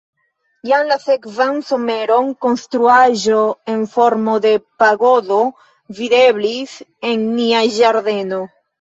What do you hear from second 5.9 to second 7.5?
videblis en